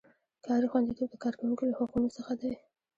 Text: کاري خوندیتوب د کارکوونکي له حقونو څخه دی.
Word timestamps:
کاري 0.45 0.67
خوندیتوب 0.71 1.09
د 1.11 1.15
کارکوونکي 1.23 1.63
له 1.67 1.75
حقونو 1.79 2.07
څخه 2.17 2.33
دی. 2.41 2.51